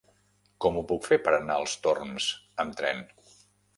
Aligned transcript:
Com 0.65 0.77
ho 0.77 0.81
puc 0.93 1.03
fer 1.09 1.19
per 1.27 1.33
anar 1.39 1.57
als 1.63 1.75
Torms 1.85 2.31
amb 2.65 2.79
tren? 2.81 3.05